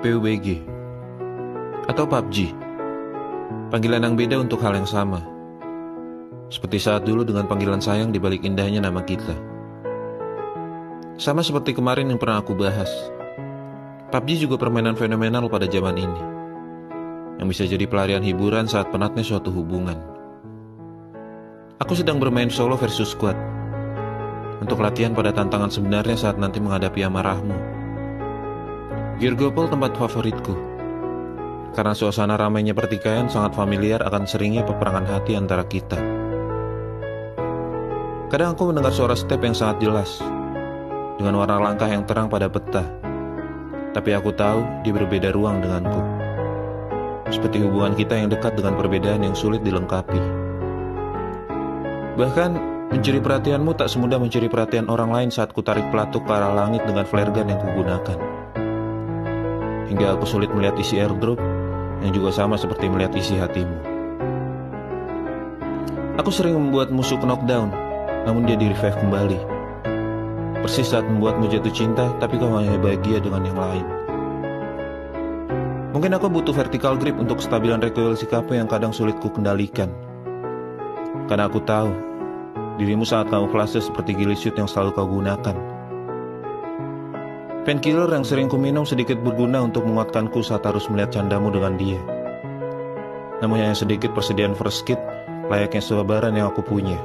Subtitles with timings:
[0.00, 0.64] PUBG,
[1.84, 2.56] atau PUBG.
[3.68, 5.20] Panggilan yang beda untuk hal yang sama.
[6.48, 9.36] Seperti saat dulu dengan panggilan sayang di balik indahnya nama kita.
[11.20, 12.88] Sama seperti kemarin yang pernah aku bahas.
[14.08, 16.22] PUBG juga permainan fenomenal pada zaman ini.
[17.36, 20.00] Yang bisa jadi pelarian hiburan saat penatnya suatu hubungan.
[21.76, 23.36] Aku sedang bermain solo versus squad.
[24.64, 27.79] Untuk latihan pada tantangan sebenarnya saat nanti menghadapi amarahmu.
[29.20, 30.56] Girgopol tempat favoritku.
[31.76, 36.00] Karena suasana ramainya pertikaian sangat familiar akan seringnya peperangan hati antara kita.
[38.32, 40.24] Kadang aku mendengar suara step yang sangat jelas,
[41.20, 42.80] dengan warna langkah yang terang pada peta.
[43.92, 46.00] Tapi aku tahu dia berbeda ruang denganku.
[47.28, 50.16] Seperti hubungan kita yang dekat dengan perbedaan yang sulit dilengkapi.
[52.16, 52.50] Bahkan,
[52.88, 56.88] mencuri perhatianmu tak semudah mencuri perhatian orang lain saat ku tarik pelatuk ke arah langit
[56.88, 58.39] dengan flare gun yang kugunakan.
[59.90, 61.42] Hingga aku sulit melihat isi airdrop
[62.00, 63.74] yang juga sama seperti melihat isi hatimu.
[66.22, 67.74] Aku sering membuat musuh knockdown,
[68.22, 69.38] namun dia di revive kembali.
[70.62, 73.86] Persis saat membuatmu jatuh cinta, tapi kau hanya bahagia dengan yang lain.
[75.90, 79.90] Mungkin aku butuh vertical grip untuk kestabilan recoil sikapmu yang kadang sulit ku kendalikan.
[81.26, 81.90] Karena aku tahu,
[82.78, 85.69] dirimu sangat kamuflase seperti gilis shoot yang selalu kau gunakan.
[87.70, 92.02] Painkiller yang sering ku minum sedikit berguna untuk menguatkanku saat harus melihat candamu dengan dia.
[93.38, 94.98] Namun hanya sedikit persediaan first kit
[95.46, 96.98] layaknya sabaran yang aku punya.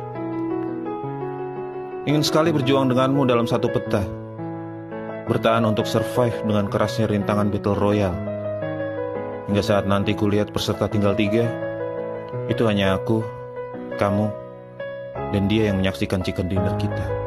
[2.09, 4.09] Ingin sekali berjuang denganmu dalam satu peta.
[5.29, 8.19] Bertahan untuk survive dengan kerasnya rintangan Battle Royale.
[9.45, 11.45] Hingga saat nanti kulihat peserta tinggal tiga,
[12.49, 13.21] itu hanya aku,
[14.01, 14.33] kamu,
[15.29, 17.24] dan dia yang menyaksikan chicken dinner kita.